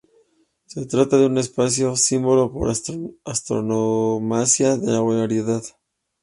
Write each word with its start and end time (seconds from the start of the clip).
Se 0.65 0.87
trata 0.87 1.19
de 1.19 1.27
un 1.27 1.37
espejo, 1.37 1.95
símbolo 1.95 2.51
por 2.51 2.73
antonomasia 3.27 4.75
de 4.75 4.91
la 4.91 5.01
vanidad. 5.01 5.61